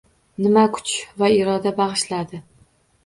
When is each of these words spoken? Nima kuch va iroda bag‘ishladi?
Nima 0.45 0.63
kuch 0.77 0.95
va 1.23 1.29
iroda 1.35 1.75
bag‘ishladi? 1.83 2.41